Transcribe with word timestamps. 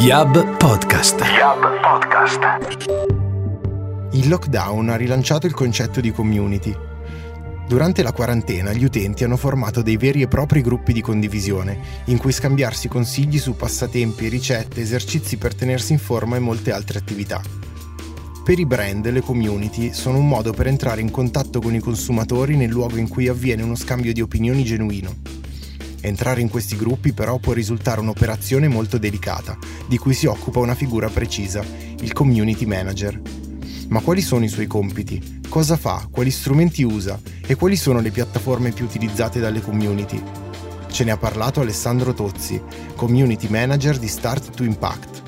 Yab 0.00 0.56
Podcast. 0.58 1.20
Yab 1.22 1.80
Podcast. 1.82 2.38
Il 4.12 4.28
lockdown 4.28 4.90
ha 4.90 4.94
rilanciato 4.96 5.46
il 5.46 5.54
concetto 5.54 6.00
di 6.00 6.12
community. 6.12 6.72
Durante 7.66 8.04
la 8.04 8.12
quarantena 8.12 8.72
gli 8.72 8.84
utenti 8.84 9.24
hanno 9.24 9.36
formato 9.36 9.82
dei 9.82 9.96
veri 9.96 10.22
e 10.22 10.28
propri 10.28 10.60
gruppi 10.60 10.92
di 10.92 11.00
condivisione, 11.00 11.80
in 12.04 12.18
cui 12.18 12.30
scambiarsi 12.30 12.86
consigli 12.86 13.40
su 13.40 13.56
passatempi, 13.56 14.28
ricette, 14.28 14.82
esercizi 14.82 15.36
per 15.36 15.52
tenersi 15.52 15.90
in 15.90 15.98
forma 15.98 16.36
e 16.36 16.40
molte 16.40 16.70
altre 16.70 17.00
attività. 17.00 17.42
Per 18.44 18.56
i 18.56 18.66
brand 18.66 19.10
le 19.10 19.20
community 19.20 19.92
sono 19.94 20.18
un 20.18 20.28
modo 20.28 20.52
per 20.52 20.68
entrare 20.68 21.00
in 21.00 21.10
contatto 21.10 21.60
con 21.60 21.74
i 21.74 21.80
consumatori 21.80 22.54
nel 22.54 22.70
luogo 22.70 22.96
in 22.98 23.08
cui 23.08 23.26
avviene 23.26 23.64
uno 23.64 23.74
scambio 23.74 24.12
di 24.12 24.20
opinioni 24.20 24.62
genuino. 24.62 25.37
Entrare 26.00 26.40
in 26.40 26.48
questi 26.48 26.76
gruppi 26.76 27.12
però 27.12 27.38
può 27.38 27.52
risultare 27.52 28.00
un'operazione 28.00 28.68
molto 28.68 28.98
delicata, 28.98 29.58
di 29.86 29.98
cui 29.98 30.14
si 30.14 30.26
occupa 30.26 30.60
una 30.60 30.74
figura 30.74 31.08
precisa, 31.08 31.64
il 32.00 32.12
community 32.12 32.66
manager. 32.66 33.20
Ma 33.88 34.00
quali 34.00 34.20
sono 34.20 34.44
i 34.44 34.48
suoi 34.48 34.66
compiti? 34.66 35.40
Cosa 35.48 35.76
fa? 35.76 36.06
Quali 36.10 36.30
strumenti 36.30 36.82
usa? 36.82 37.20
E 37.46 37.54
quali 37.54 37.76
sono 37.76 38.00
le 38.00 38.10
piattaforme 38.10 38.70
più 38.70 38.84
utilizzate 38.84 39.40
dalle 39.40 39.60
community? 39.60 40.22
Ce 40.90 41.04
ne 41.04 41.10
ha 41.10 41.16
parlato 41.16 41.60
Alessandro 41.60 42.12
Tozzi, 42.12 42.60
community 42.94 43.48
manager 43.48 43.98
di 43.98 44.08
Start 44.08 44.50
to 44.50 44.64
Impact. 44.64 45.22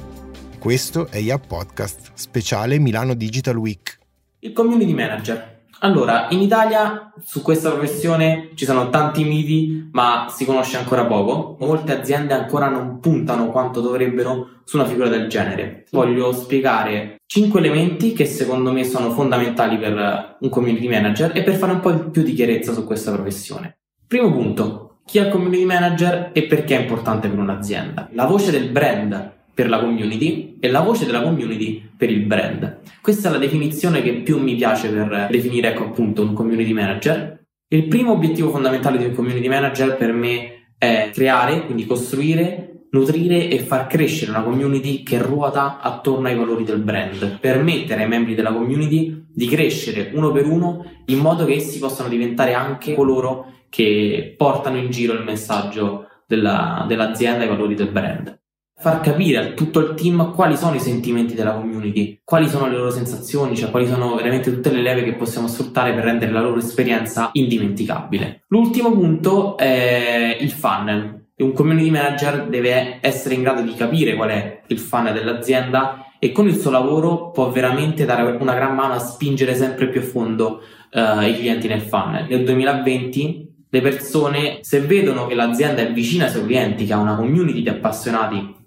Questo 0.59 1.09
è 1.09 1.18
Yap 1.18 1.46
Podcast, 1.46 2.12
speciale 2.14 2.78
Milano 2.78 3.14
Digital 3.14 3.56
Week. 3.56 3.98
Il 4.40 4.52
community 4.52 4.92
manager. 4.92 5.59
Allora, 5.82 6.26
in 6.30 6.40
Italia 6.40 7.12
su 7.22 7.40
questa 7.40 7.70
professione 7.70 8.50
ci 8.54 8.66
sono 8.66 8.90
tanti 8.90 9.24
miti, 9.24 9.88
ma 9.92 10.26
si 10.28 10.44
conosce 10.44 10.76
ancora 10.76 11.06
poco. 11.06 11.56
Molte 11.60 11.98
aziende 11.98 12.34
ancora 12.34 12.68
non 12.68 13.00
puntano 13.00 13.48
quanto 13.48 13.80
dovrebbero 13.80 14.60
su 14.64 14.76
una 14.76 14.84
figura 14.84 15.08
del 15.08 15.28
genere. 15.28 15.86
Voglio 15.90 16.32
spiegare 16.32 17.16
5 17.24 17.59
elementi 17.59 18.12
che 18.12 18.26
secondo 18.26 18.72
me 18.72 18.84
sono 18.84 19.10
fondamentali 19.10 19.78
per 19.78 20.37
un 20.38 20.48
community 20.50 20.87
manager 20.87 21.32
e 21.34 21.42
per 21.42 21.54
fare 21.54 21.72
un 21.72 21.80
po' 21.80 21.94
più 22.10 22.22
di 22.22 22.34
chiarezza 22.34 22.72
su 22.72 22.84
questa 22.84 23.12
professione. 23.12 23.78
Primo 24.06 24.30
punto, 24.30 24.98
chi 25.06 25.16
è 25.16 25.24
il 25.24 25.30
community 25.30 25.65
manager 25.65 26.30
e 26.34 26.42
perché 26.44 26.76
è 26.76 26.80
importante 26.80 27.28
per 27.28 27.38
un'azienda? 27.38 28.10
La 28.12 28.26
voce 28.26 28.50
del 28.50 28.68
brand 28.68 29.38
per 29.60 29.68
la 29.68 29.78
community 29.78 30.56
e 30.58 30.70
la 30.70 30.80
voce 30.80 31.04
della 31.04 31.20
community 31.20 31.86
per 31.94 32.10
il 32.10 32.20
brand. 32.20 32.78
Questa 33.02 33.28
è 33.28 33.32
la 33.32 33.36
definizione 33.36 34.00
che 34.00 34.14
più 34.22 34.38
mi 34.38 34.54
piace 34.54 34.88
per 34.88 35.28
definire 35.30 35.68
ecco 35.68 35.84
appunto 35.84 36.22
un 36.22 36.32
community 36.32 36.72
manager. 36.72 37.44
Il 37.68 37.86
primo 37.86 38.12
obiettivo 38.12 38.48
fondamentale 38.48 38.96
di 38.96 39.04
un 39.04 39.12
community 39.12 39.48
manager 39.48 39.98
per 39.98 40.14
me 40.14 40.72
è 40.78 41.10
creare, 41.12 41.66
quindi 41.66 41.84
costruire, 41.84 42.86
nutrire 42.92 43.50
e 43.50 43.58
far 43.58 43.86
crescere 43.86 44.30
una 44.30 44.40
community 44.40 45.02
che 45.02 45.20
ruota 45.20 45.78
attorno 45.78 46.28
ai 46.28 46.36
valori 46.36 46.64
del 46.64 46.80
brand, 46.80 47.38
permettere 47.38 48.04
ai 48.04 48.08
membri 48.08 48.34
della 48.34 48.54
community 48.54 49.26
di 49.28 49.46
crescere 49.46 50.10
uno 50.14 50.32
per 50.32 50.46
uno 50.46 50.86
in 51.04 51.18
modo 51.18 51.44
che 51.44 51.56
essi 51.56 51.78
possano 51.78 52.08
diventare 52.08 52.54
anche 52.54 52.94
coloro 52.94 53.52
che 53.68 54.34
portano 54.38 54.78
in 54.78 54.88
giro 54.88 55.12
il 55.12 55.22
messaggio 55.22 56.06
della, 56.26 56.86
dell'azienda 56.88 57.42
e 57.42 57.44
i 57.44 57.48
valori 57.50 57.74
del 57.74 57.90
brand 57.90 58.40
far 58.80 59.00
capire 59.00 59.36
a 59.36 59.46
tutto 59.52 59.80
il 59.80 59.95
team 59.95 60.32
quali 60.32 60.56
sono 60.56 60.74
i 60.74 60.80
sentimenti 60.80 61.34
della 61.34 61.52
community, 61.52 62.18
quali 62.24 62.48
sono 62.48 62.66
le 62.66 62.76
loro 62.76 62.90
sensazioni, 62.90 63.54
cioè 63.54 63.70
quali 63.70 63.87
sono 63.87 64.14
veramente 64.14 64.50
tutte 64.50 64.72
le 64.72 64.81
leve 64.81 65.03
che 65.04 65.12
possiamo 65.12 65.48
sfruttare 65.48 65.92
per 65.92 66.04
rendere 66.04 66.32
la 66.32 66.41
loro 66.41 66.59
esperienza 66.59 67.28
indimenticabile. 67.34 68.44
L'ultimo 68.48 68.91
punto 68.92 69.59
è 69.59 70.34
il 70.41 70.50
funnel. 70.50 71.26
Un 71.37 71.53
community 71.53 71.91
manager 71.91 72.48
deve 72.48 72.98
essere 73.03 73.34
in 73.34 73.42
grado 73.42 73.60
di 73.60 73.75
capire 73.75 74.14
qual 74.14 74.31
è 74.31 74.62
il 74.66 74.78
funnel 74.78 75.12
dell'azienda 75.12 76.06
e 76.19 76.32
con 76.32 76.47
il 76.47 76.56
suo 76.56 76.70
lavoro 76.70 77.31
può 77.32 77.50
veramente 77.50 78.06
dare 78.06 78.37
una 78.41 78.54
gran 78.54 78.75
mano 78.75 78.94
a 78.94 78.98
spingere 78.98 79.54
sempre 79.54 79.88
più 79.88 80.00
a 80.00 80.04
fondo 80.04 80.62
uh, 80.92 81.20
i 81.20 81.34
clienti 81.34 81.69
nel 81.69 81.82
funnel. 81.82 82.26
Nel 82.28 82.44
2020 82.44 83.49
le 83.69 83.81
persone, 83.82 84.59
se 84.62 84.81
vedono 84.81 85.26
che 85.26 85.34
l'azienda 85.34 85.82
è 85.82 85.93
vicina 85.93 86.25
ai 86.25 86.31
suoi 86.31 86.44
clienti, 86.44 86.87
che 86.87 86.93
ha 86.94 86.99
una 86.99 87.16
community 87.16 87.62
di 87.62 87.69
appassionati 87.69 88.59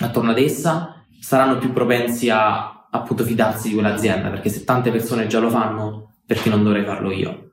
attorno 0.00 0.30
ad 0.30 0.38
essa 0.38 1.04
saranno 1.20 1.58
più 1.58 1.72
propensi 1.72 2.30
a 2.30 2.88
appunto 2.90 3.24
fidarsi 3.24 3.68
di 3.68 3.74
quell'azienda 3.74 4.28
perché 4.28 4.48
se 4.48 4.64
tante 4.64 4.90
persone 4.90 5.26
già 5.26 5.38
lo 5.40 5.50
fanno 5.50 6.20
perché 6.26 6.50
non 6.50 6.62
dovrei 6.62 6.84
farlo 6.84 7.10
io? 7.10 7.52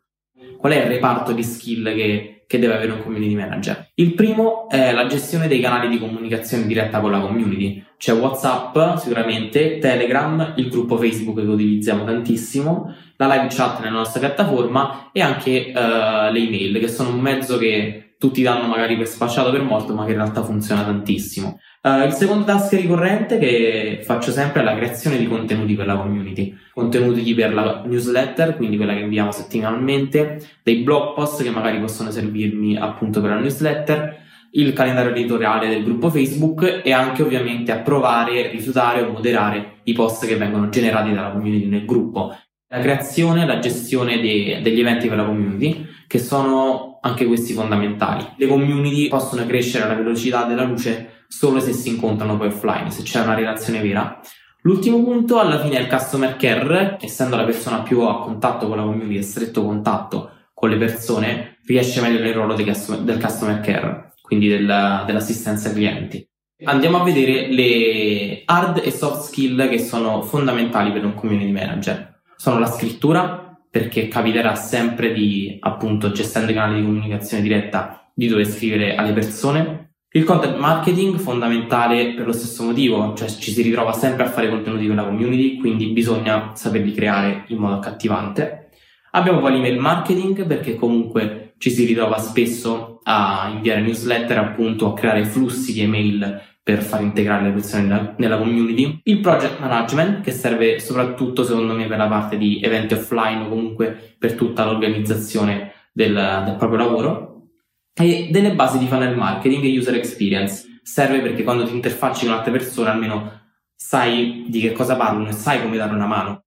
Qual 0.58 0.72
è 0.72 0.84
il 0.84 0.90
reparto 0.90 1.32
di 1.32 1.44
skill 1.44 1.94
che, 1.94 2.44
che 2.48 2.60
deve 2.60 2.76
avere 2.76 2.92
un 2.92 3.04
community 3.04 3.36
manager? 3.36 3.92
Il 3.96 4.14
primo 4.16 4.68
è 4.70 4.92
la 4.92 5.06
gestione 5.06 5.48
dei 5.48 5.62
canali 5.62 5.88
di 5.88 6.00
comunicazione 6.00 6.66
diretta 6.66 7.00
con 7.00 7.12
la 7.12 7.20
community. 7.20 7.84
C'è 7.98 8.14
whatsapp 8.14 8.98
sicuramente 8.98 9.78
telegram 9.78 10.54
il 10.58 10.70
gruppo 10.70 10.98
facebook 10.98 11.40
che 11.40 11.48
utilizziamo 11.48 12.04
tantissimo 12.04 12.94
la 13.18 13.28
live 13.28 13.48
chat 13.50 13.80
nella 13.80 13.98
nostra 13.98 14.20
piattaforma 14.20 15.12
e 15.14 15.22
anche 15.22 15.72
uh, 15.74 16.32
le 16.32 16.40
email 16.40 16.80
che 16.80 16.88
sono 16.90 17.10
un 17.10 17.20
mezzo 17.20 17.58
che 17.58 18.05
tutti 18.18 18.42
danno 18.42 18.68
magari 18.68 18.98
per 18.98 19.08
spacciato 19.08 19.52
per 19.52 19.62
morto 19.62 19.94
ma 19.94 20.06
che 20.06 20.12
in 20.12 20.18
realtà 20.18 20.44
funziona 20.44 20.84
tantissimo 20.84 21.60
Uh, 21.86 22.04
il 22.04 22.14
secondo 22.14 22.46
task 22.46 22.74
ricorrente 22.74 23.38
che 23.38 24.02
faccio 24.04 24.32
sempre 24.32 24.62
è 24.62 24.64
la 24.64 24.76
creazione 24.76 25.18
di 25.20 25.28
contenuti 25.28 25.76
per 25.76 25.86
la 25.86 25.96
community, 25.96 26.58
contenuti 26.74 27.32
per 27.36 27.54
la 27.54 27.84
newsletter, 27.86 28.56
quindi 28.56 28.76
quella 28.76 28.96
che 28.96 29.02
inviamo 29.02 29.32
settimanalmente, 29.32 30.40
dei 30.64 30.78
blog 30.78 31.14
post 31.14 31.44
che 31.44 31.52
magari 31.52 31.80
possono 31.80 32.10
servirmi 32.10 32.76
appunto 32.76 33.22
per 33.22 33.30
la 33.30 33.38
newsletter, 33.38 34.18
il 34.54 34.74
calendario 34.74 35.12
editoriale 35.12 35.70
del 35.70 35.84
gruppo 35.84 36.10
Facebook 36.10 36.82
e 36.84 36.92
anche 36.92 37.22
ovviamente 37.22 37.72
approvare, 37.72 38.50
rifiutare 38.50 39.02
o 39.02 39.12
moderare 39.12 39.82
i 39.84 39.94
post 39.94 40.26
che 40.26 40.38
vengono 40.38 40.70
generati 40.70 41.14
dalla 41.14 41.30
community 41.30 41.68
nel 41.68 41.86
gruppo. 41.86 42.36
La 42.68 42.80
creazione 42.80 43.44
e 43.44 43.46
la 43.46 43.60
gestione 43.60 44.20
de- 44.20 44.60
degli 44.64 44.80
eventi 44.80 45.08
per 45.08 45.18
la 45.18 45.26
community, 45.26 45.86
che 46.08 46.18
sono 46.18 46.95
anche 47.06 47.26
questi 47.26 47.54
fondamentali. 47.54 48.26
Le 48.36 48.48
community 48.48 49.08
possono 49.08 49.46
crescere 49.46 49.86
alla 49.86 49.94
velocità 49.94 50.44
della 50.44 50.64
luce 50.64 51.24
solo 51.28 51.60
se 51.60 51.72
si 51.72 51.90
incontrano 51.90 52.38
poi 52.38 52.48
offline, 52.48 52.90
se 52.90 53.04
c'è 53.04 53.22
una 53.22 53.36
relazione 53.36 53.80
vera. 53.80 54.20
L'ultimo 54.62 55.04
punto 55.04 55.40
alla 55.40 55.60
fine 55.60 55.78
è 55.78 55.82
il 55.82 55.88
customer 55.88 56.36
care, 56.36 56.98
essendo 57.00 57.36
la 57.36 57.44
persona 57.44 57.84
più 57.84 58.02
a 58.02 58.20
contatto 58.20 58.68
con 58.68 58.78
la 58.78 58.84
community, 58.84 59.20
a 59.20 59.24
stretto 59.24 59.64
contatto 59.64 60.32
con 60.54 60.70
le 60.70 60.78
persone, 60.78 61.60
riesce 61.68 62.02
meglio 62.02 62.20
nel 62.20 62.34
ruolo 62.34 62.56
del 62.56 63.20
customer 63.20 63.60
care, 63.62 64.14
quindi 64.22 64.48
della, 64.48 65.04
dell'assistenza 65.06 65.70
ai 65.70 65.76
clienti. 65.76 66.28
Andiamo 66.64 67.02
a 67.02 67.04
vedere 67.04 67.52
le 67.52 68.42
hard 68.46 68.82
e 68.84 68.90
soft 68.90 69.28
skill 69.28 69.70
che 69.70 69.78
sono 69.78 70.24
fondamentali 70.24 70.92
per 70.92 71.06
un 71.06 71.14
community 71.14 71.52
manager. 71.52 72.22
Sono 72.36 72.58
la 72.58 72.66
scrittura, 72.66 73.45
perché 73.76 74.08
capiterà 74.08 74.56
sempre 74.56 75.12
di, 75.12 75.58
appunto, 75.60 76.14
gestendo 76.14 76.50
i 76.50 76.54
canali 76.54 76.80
di 76.80 76.86
comunicazione 76.86 77.44
diretta, 77.44 78.10
di 78.14 78.28
dover 78.28 78.48
scrivere 78.48 78.96
alle 78.96 79.12
persone, 79.12 79.96
il 80.12 80.24
content 80.24 80.56
marketing 80.56 81.18
fondamentale 81.18 82.14
per 82.14 82.26
lo 82.26 82.32
stesso 82.32 82.64
motivo, 82.64 83.14
cioè 83.16 83.28
ci 83.28 83.52
si 83.52 83.62
ritrova 83.62 83.92
sempre 83.92 84.24
a 84.24 84.30
fare 84.30 84.48
contenuti 84.48 84.86
per 84.86 84.96
la 84.96 85.04
community, 85.04 85.58
quindi 85.58 85.88
bisogna 85.88 86.52
saperli 86.56 86.94
creare 86.94 87.44
in 87.48 87.58
modo 87.58 87.74
accattivante. 87.74 88.70
Abbiamo 89.12 89.42
poi 89.42 89.52
l'email 89.52 89.78
marketing 89.78 90.48
perché 90.48 90.76
comunque 90.76 91.56
ci 91.58 91.70
si 91.70 91.84
ritrova 91.84 92.18
spesso 92.18 93.02
a 93.04 93.52
inviare 93.54 93.82
newsletter, 93.82 94.38
appunto 94.38 94.88
a 94.88 94.94
creare 94.94 95.26
flussi 95.26 95.74
di 95.74 95.82
email 95.82 96.42
per 96.66 96.82
far 96.82 97.04
integrare 97.04 97.44
le 97.44 97.52
persone 97.52 97.84
nella, 97.84 98.16
nella 98.18 98.38
community. 98.40 99.00
Il 99.04 99.20
project 99.20 99.60
management 99.60 100.22
che 100.22 100.32
serve 100.32 100.80
soprattutto 100.80 101.44
secondo 101.44 101.76
me 101.76 101.86
per 101.86 102.00
la 102.00 102.08
parte 102.08 102.40
di 102.40 102.60
eventi 102.60 102.96
offline 102.96 103.44
o 103.44 103.50
comunque 103.50 104.16
per 104.18 104.34
tutta 104.34 104.66
l'organizzazione 104.66 105.74
del, 105.94 106.42
del 106.44 106.56
proprio 106.56 106.80
lavoro 106.80 107.50
e 107.94 108.30
delle 108.32 108.56
basi 108.56 108.80
di 108.80 108.88
funnel 108.88 109.16
marketing 109.16 109.64
e 109.64 109.78
user 109.78 109.94
experience. 109.94 110.80
Serve 110.82 111.20
perché 111.20 111.44
quando 111.44 111.68
ti 111.68 111.74
interfacci 111.76 112.26
con 112.26 112.34
altre 112.34 112.52
persone 112.52 112.90
almeno 112.90 113.42
sai 113.76 114.46
di 114.48 114.60
che 114.60 114.72
cosa 114.72 114.96
parlano 114.96 115.30
e 115.30 115.34
sai 115.34 115.62
come 115.62 115.78
dare 115.78 115.94
una 115.94 116.08
mano. 116.08 116.45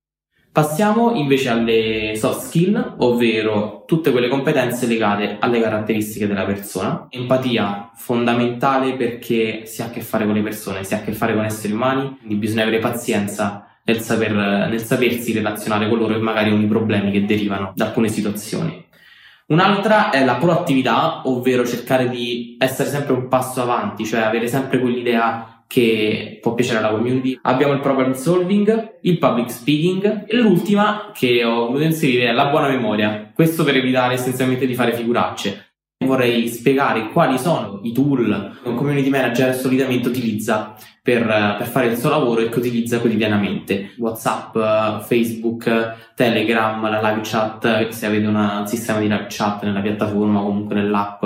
Passiamo 0.59 1.15
invece 1.15 1.51
alle 1.51 2.15
soft 2.17 2.49
skill, 2.49 2.95
ovvero 2.99 3.85
tutte 3.87 4.11
quelle 4.11 4.27
competenze 4.27 4.89
legate 4.89 5.37
alle 5.39 5.61
caratteristiche 5.61 6.27
della 6.27 6.45
persona. 6.45 7.07
Empatia 7.11 7.93
fondamentale 7.95 8.95
perché 8.95 9.67
si 9.67 9.83
ha 9.83 9.85
a 9.85 9.91
che 9.91 10.01
fare 10.01 10.25
con 10.25 10.35
le 10.35 10.43
persone, 10.43 10.83
si 10.83 10.95
ha 10.95 10.97
a 10.97 11.03
che 11.03 11.13
fare 11.13 11.33
con 11.33 11.45
esseri 11.45 11.75
umani, 11.75 12.17
quindi 12.19 12.35
bisogna 12.35 12.63
avere 12.63 12.81
pazienza 12.81 13.69
nel, 13.85 14.01
saper, 14.01 14.33
nel 14.33 14.83
sapersi 14.83 15.33
relazionare 15.33 15.89
con 15.89 15.97
loro 15.97 16.17
e 16.17 16.19
magari 16.19 16.51
con 16.51 16.61
i 16.61 16.67
problemi 16.67 17.13
che 17.13 17.25
derivano 17.25 17.71
da 17.77 17.85
alcune 17.87 18.09
situazioni. 18.09 18.85
Un'altra 19.47 20.11
è 20.11 20.25
la 20.25 20.39
proattività, 20.39 21.23
ovvero 21.27 21.65
cercare 21.65 22.11
di 22.11 22.57
essere 22.59 22.89
sempre 22.89 23.13
un 23.13 23.29
passo 23.29 23.63
avanti, 23.63 24.05
cioè 24.05 24.23
avere 24.23 24.49
sempre 24.49 24.81
quell'idea 24.81 25.58
che 25.69 26.39
può 26.41 26.55
piacere 26.55 26.79
alla 26.79 26.89
community. 26.89 27.39
Abbiamo 27.43 27.75
il 27.75 27.81
problem 27.81 28.15
solving, 28.15 28.97
il 29.03 29.19
public 29.19 29.51
speaking 29.51 30.25
e 30.27 30.37
l'ultima 30.37 31.11
che 31.13 31.45
ho 31.45 31.67
voluto 31.67 31.85
inserire 31.85 32.29
è 32.29 32.33
la 32.33 32.47
buona 32.47 32.69
memoria. 32.69 33.31
Questo 33.33 33.63
per 33.63 33.77
evitare 33.77 34.15
essenzialmente 34.15 34.67
di 34.67 34.75
fare 34.75 34.95
figuracce. 34.95 35.67
vorrei 36.05 36.49
spiegare 36.49 37.11
quali 37.11 37.39
sono 37.39 37.81
i 37.83 37.93
tool 37.93 38.59
che 38.63 38.69
un 38.69 38.77
community 38.77 39.11
manager 39.11 39.55
solitamente 39.55 40.09
utilizza 40.09 40.75
per, 41.03 41.25
per, 41.59 41.67
fare 41.67 41.89
il 41.89 41.99
suo 41.99 42.09
lavoro 42.09 42.41
e 42.41 42.49
che 42.49 42.59
utilizza 42.59 43.01
quotidianamente. 43.01 43.91
WhatsApp, 43.99 45.03
Facebook, 45.03 46.13
Telegram, 46.15 46.81
la 46.89 47.11
live 47.11 47.21
chat, 47.25 47.89
se 47.89 48.07
avete 48.07 48.27
un 48.27 48.63
sistema 48.67 49.01
di 49.01 49.09
live 49.09 49.27
chat 49.29 49.65
nella 49.65 49.81
piattaforma 49.81 50.41
o 50.41 50.45
comunque 50.45 50.77
nell'app 50.77 51.25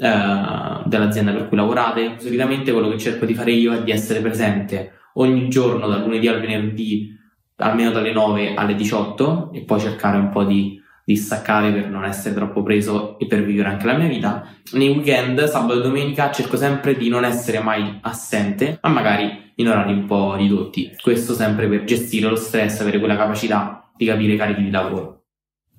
eh, 0.00 0.82
dell'azienda 0.84 1.32
per 1.32 1.48
cui 1.48 1.56
lavorate. 1.56 2.14
Solitamente 2.18 2.72
quello 2.72 2.88
che 2.88 2.98
cerco 2.98 3.26
di 3.26 3.34
fare 3.34 3.52
io 3.52 3.74
è 3.74 3.82
di 3.82 3.90
essere 3.90 4.20
presente 4.20 4.92
ogni 5.14 5.48
giorno 5.48 5.86
dal 5.88 6.02
lunedì 6.02 6.28
al 6.28 6.40
venerdì 6.40 7.18
almeno 7.56 7.90
dalle 7.90 8.12
9 8.12 8.54
alle 8.54 8.74
18 8.74 9.50
e 9.52 9.62
poi 9.62 9.80
cercare 9.80 10.16
un 10.16 10.30
po' 10.30 10.44
di 10.44 10.80
di 11.10 11.16
staccare 11.16 11.72
per 11.72 11.88
non 11.88 12.04
essere 12.04 12.36
troppo 12.36 12.62
preso 12.62 13.18
e 13.18 13.26
per 13.26 13.42
vivere 13.42 13.68
anche 13.68 13.84
la 13.84 13.96
mia 13.96 14.06
vita. 14.06 14.46
Nei 14.74 14.90
weekend, 14.90 15.42
sabato 15.44 15.80
e 15.80 15.82
domenica, 15.82 16.30
cerco 16.30 16.56
sempre 16.56 16.96
di 16.96 17.08
non 17.08 17.24
essere 17.24 17.58
mai 17.58 17.98
assente, 18.02 18.78
ma 18.80 18.90
magari 18.90 19.52
in 19.56 19.68
orari 19.68 19.92
un 19.92 20.06
po' 20.06 20.36
ridotti. 20.36 20.92
Questo 21.00 21.34
sempre 21.34 21.66
per 21.66 21.82
gestire 21.82 22.28
lo 22.28 22.36
stress, 22.36 22.80
avere 22.80 23.00
quella 23.00 23.16
capacità 23.16 23.90
di 23.96 24.06
capire 24.06 24.34
i 24.34 24.36
carichi 24.36 24.62
di 24.62 24.70
lavoro. 24.70 25.19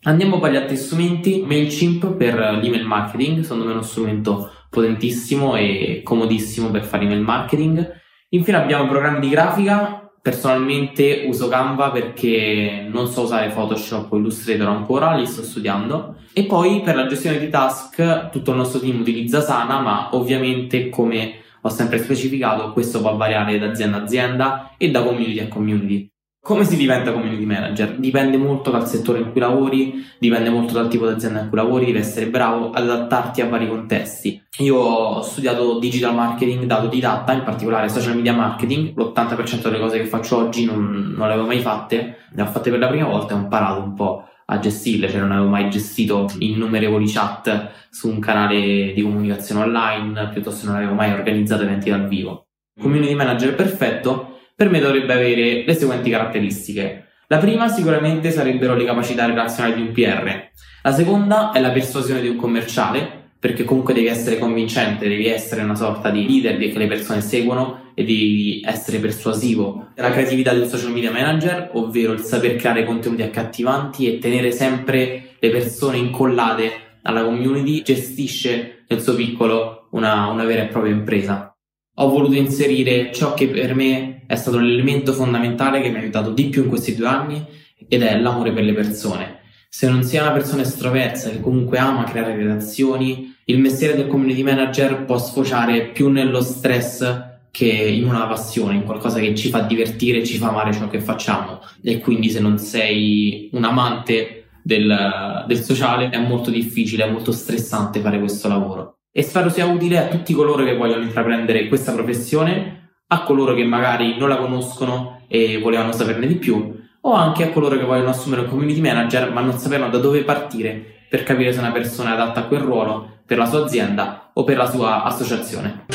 Andiamo 0.04 0.40
poi 0.40 0.50
agli 0.50 0.56
altri 0.56 0.78
strumenti. 0.78 1.44
MailChimp 1.46 2.16
per 2.16 2.36
l'email 2.36 2.86
marketing, 2.86 3.42
secondo 3.42 3.66
me 3.66 3.72
è 3.72 3.74
uno 3.74 3.84
strumento 3.84 4.52
potentissimo 4.70 5.56
e 5.56 6.02
comodissimo 6.04 6.70
per 6.70 6.84
fare 6.84 7.04
email 7.04 7.22
marketing. 7.22 8.00
Infine 8.30 8.58
abbiamo 8.58 8.88
programmi 8.88 9.20
di 9.20 9.30
grafica, 9.30 10.02
Personalmente 10.22 11.24
uso 11.26 11.48
Canva 11.48 11.90
perché 11.90 12.88
non 12.92 13.08
so 13.08 13.24
usare 13.24 13.50
Photoshop 13.50 14.12
o 14.12 14.18
Illustrator 14.18 14.68
ancora, 14.68 15.16
li 15.16 15.26
sto 15.26 15.42
studiando. 15.42 16.18
E 16.32 16.44
poi 16.44 16.82
per 16.82 16.96
la 16.96 17.08
gestione 17.08 17.40
di 17.40 17.50
task 17.50 18.30
tutto 18.30 18.52
il 18.52 18.58
nostro 18.58 18.80
team 18.80 19.00
utilizza 19.00 19.42
Sana, 19.42 19.80
ma 19.80 20.10
ovviamente 20.16 20.90
come 20.90 21.40
ho 21.62 21.70
sempre 21.70 21.98
specificato 21.98 22.72
questo 22.72 23.02
può 23.02 23.16
variare 23.16 23.58
da 23.58 23.72
azienda 23.72 23.98
a 23.98 24.02
azienda 24.04 24.76
e 24.78 24.92
da 24.92 25.02
community 25.02 25.40
a 25.40 25.48
community. 25.48 26.12
Come 26.44 26.64
si 26.64 26.76
diventa 26.76 27.12
community 27.12 27.46
manager? 27.46 27.98
Dipende 27.98 28.36
molto 28.36 28.72
dal 28.72 28.88
settore 28.88 29.20
in 29.20 29.32
cui 29.32 29.40
lavori, 29.40 30.04
dipende 30.18 30.50
molto 30.50 30.74
dal 30.74 30.88
tipo 30.88 31.06
di 31.06 31.14
azienda 31.14 31.42
in 31.42 31.50
cui 31.50 31.58
lavori, 31.60 31.86
devi 31.86 32.00
essere 32.00 32.30
bravo 32.30 32.72
ad 32.72 32.90
adattarti 32.90 33.42
a 33.42 33.48
vari 33.48 33.68
contesti. 33.68 34.42
Io 34.58 34.76
ho 34.76 35.22
studiato 35.22 35.78
digital 35.78 36.16
marketing 36.16 36.64
da 36.64 36.78
autodidatta, 36.78 37.34
in 37.34 37.44
particolare 37.44 37.90
social 37.90 38.16
media 38.16 38.34
marketing, 38.34 38.98
l'80% 38.98 39.62
delle 39.62 39.78
cose 39.78 40.00
che 40.00 40.08
faccio 40.08 40.38
oggi 40.38 40.66
non, 40.66 41.14
non 41.16 41.28
le 41.28 41.34
avevo 41.34 41.46
mai 41.46 41.60
fatte, 41.60 42.18
le 42.32 42.42
ho 42.42 42.48
fatte 42.48 42.72
per 42.72 42.80
la 42.80 42.88
prima 42.88 43.06
volta 43.06 43.36
e 43.36 43.38
ho 43.38 43.42
imparato 43.42 43.84
un 43.84 43.94
po' 43.94 44.26
a 44.44 44.58
gestirle, 44.58 45.10
cioè 45.10 45.20
non 45.20 45.32
avevo 45.32 45.48
mai 45.48 45.70
gestito 45.70 46.28
innumerevoli 46.40 47.08
chat 47.08 47.70
su 47.92 48.10
un 48.10 48.18
canale 48.18 48.94
di 48.94 49.02
comunicazione 49.04 49.62
online, 49.62 50.30
piuttosto 50.30 50.66
non 50.66 50.78
avevo 50.78 50.96
mai 50.96 51.12
organizzato 51.12 51.62
eventi 51.62 51.92
dal 51.92 52.08
vivo. 52.08 52.48
Community 52.80 53.14
manager 53.14 53.54
perfetto 53.54 54.31
per 54.62 54.70
me 54.70 54.80
dovrebbe 54.80 55.14
avere 55.14 55.64
le 55.66 55.74
seguenti 55.74 56.12
caratteristiche. 56.12 57.08
La 57.30 57.40
prima 57.40 57.68
sicuramente 57.68 58.30
sarebbero 58.30 58.76
le 58.76 58.86
capacità 58.86 59.26
relazionali 59.26 59.74
di 59.74 59.82
un 59.82 59.92
PR. 59.92 60.50
La 60.84 60.94
seconda 60.94 61.52
è 61.52 61.60
la 61.60 61.72
persuasione 61.72 62.22
di 62.22 62.28
un 62.28 62.36
commerciale, 62.36 63.30
perché 63.40 63.64
comunque 63.64 63.96
devi 63.96 64.06
essere 64.06 64.38
convincente, 64.38 65.08
devi 65.08 65.26
essere 65.26 65.64
una 65.64 65.74
sorta 65.74 66.12
di 66.12 66.28
leader 66.28 66.60
che 66.60 66.78
le 66.78 66.86
persone 66.86 67.22
seguono 67.22 67.94
e 67.96 68.04
devi 68.04 68.62
essere 68.64 69.00
persuasivo. 69.00 69.94
La 69.96 70.12
creatività 70.12 70.54
del 70.54 70.68
social 70.68 70.92
media 70.92 71.10
manager, 71.10 71.72
ovvero 71.74 72.12
il 72.12 72.20
saper 72.20 72.56
creare 72.56 72.86
contenuti 72.86 73.24
accattivanti 73.24 74.06
e 74.06 74.20
tenere 74.20 74.52
sempre 74.52 75.38
le 75.40 75.50
persone 75.50 75.98
incollate 75.98 77.00
alla 77.02 77.24
community, 77.24 77.82
gestisce 77.82 78.84
nel 78.88 79.02
suo 79.02 79.16
piccolo 79.16 79.88
una, 79.94 80.28
una 80.28 80.44
vera 80.44 80.62
e 80.62 80.68
propria 80.68 80.94
impresa 80.94 81.52
ho 81.96 82.10
voluto 82.10 82.36
inserire 82.36 83.12
ciò 83.12 83.34
che 83.34 83.48
per 83.48 83.76
me 83.76 84.21
è 84.32 84.38
stato 84.38 84.60
l'elemento 84.60 85.12
fondamentale 85.12 85.82
che 85.82 85.90
mi 85.90 85.98
ha 85.98 86.00
aiutato 86.00 86.32
di 86.32 86.46
più 86.46 86.64
in 86.64 86.70
questi 86.70 86.96
due 86.96 87.08
anni 87.08 87.46
ed 87.86 88.02
è 88.02 88.18
l'amore 88.18 88.54
per 88.54 88.64
le 88.64 88.72
persone. 88.72 89.40
Se 89.68 89.90
non 89.90 90.08
è 90.10 90.22
una 90.22 90.32
persona 90.32 90.62
estroversa 90.62 91.30
che 91.30 91.42
comunque 91.42 91.78
ama 91.80 92.06
creare 92.06 92.38
relazioni, 92.38 93.36
il 93.46 93.60
mestiere 93.60 93.94
del 93.94 94.08
community 94.08 94.42
manager 94.42 95.04
può 95.04 95.18
sfociare 95.18 95.88
più 95.88 96.10
nello 96.10 96.40
stress 96.40 97.30
che 97.52 97.68
in 97.68 98.06
una 98.06 98.26
passione, 98.26 98.76
in 98.76 98.86
qualcosa 98.86 99.20
che 99.20 99.36
ci 99.36 99.50
fa 99.50 99.64
divertire 99.64 100.24
ci 100.24 100.38
fa 100.38 100.48
amare 100.48 100.72
ciò 100.72 100.88
che 100.88 101.02
facciamo. 101.02 101.60
E 101.84 102.00
quindi 102.00 102.30
se 102.30 102.40
non 102.40 102.58
sei 102.58 103.50
un 103.52 103.66
amante 103.66 104.46
del, 104.64 105.44
del 105.46 105.62
sociale 105.62 106.08
è 106.10 106.20
molto 106.20 106.50
difficile, 106.50 107.04
è 107.04 107.12
molto 107.12 107.34
stressante 107.34 108.00
fare 108.00 108.18
questo 108.18 108.48
lavoro 108.48 108.96
e 109.14 109.24
spero 109.24 109.50
sia 109.50 109.66
utile 109.66 109.98
a 109.98 110.08
tutti 110.08 110.34
coloro 110.34 110.64
che 110.64 110.78
vogliono 110.78 111.04
intraprendere 111.04 111.68
questa 111.68 111.92
professione, 111.92 112.81
a 113.14 113.24
coloro 113.24 113.54
che 113.54 113.64
magari 113.66 114.18
non 114.18 114.30
la 114.30 114.38
conoscono 114.38 115.22
e 115.28 115.60
volevano 115.60 115.92
saperne 115.92 116.28
di 116.28 116.36
più, 116.36 116.80
o 117.02 117.14
anche 117.14 117.44
a 117.44 117.50
coloro 117.50 117.78
che 117.78 117.84
vogliono 117.84 118.10
assumere 118.10 118.44
un 118.44 118.50
community 118.50 118.80
manager 118.80 119.32
ma 119.32 119.42
non 119.42 119.58
sapevano 119.58 119.92
da 119.92 119.98
dove 119.98 120.24
partire 120.24 121.00
per 121.10 121.24
capire 121.24 121.52
se 121.52 121.60
una 121.60 121.72
persona 121.72 122.12
è 122.12 122.14
adatta 122.14 122.42
a 122.42 122.44
quel 122.44 122.62
ruolo 122.62 123.20
per 123.26 123.38
la 123.38 123.46
sua 123.46 123.66
azienda 123.66 124.30
o 124.34 124.44
per 124.46 124.56
la 124.56 124.70
sua 124.70 125.04
associazione. 125.04 125.86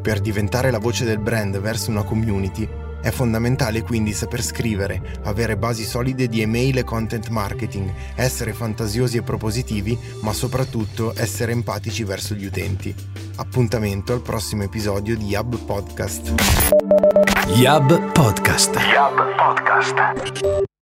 Per 0.00 0.20
diventare 0.20 0.70
la 0.70 0.78
voce 0.78 1.04
del 1.04 1.18
brand 1.18 1.60
verso 1.60 1.90
una 1.90 2.04
community 2.04 2.66
è 3.00 3.10
fondamentale 3.10 3.82
quindi 3.82 4.12
saper 4.12 4.42
scrivere, 4.42 5.20
avere 5.24 5.56
basi 5.56 5.84
solide 5.84 6.28
di 6.28 6.40
email 6.40 6.78
e 6.78 6.84
content 6.84 7.28
marketing, 7.28 7.92
essere 8.14 8.52
fantasiosi 8.52 9.18
e 9.18 9.22
propositivi, 9.22 9.98
ma 10.22 10.32
soprattutto 10.32 11.12
essere 11.16 11.52
empatici 11.52 12.04
verso 12.04 12.34
gli 12.34 12.46
utenti. 12.46 12.94
Appuntamento 13.36 14.12
al 14.12 14.22
prossimo 14.22 14.64
episodio 14.64 15.16
di 15.16 15.26
Yab 15.26 15.56
Podcast. 15.58 16.34
Yab 17.54 18.12
Podcast. 18.12 18.76
Yab 18.76 19.36
Podcast. 19.36 20.66